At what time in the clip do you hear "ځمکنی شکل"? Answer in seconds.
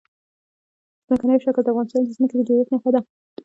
1.07-1.61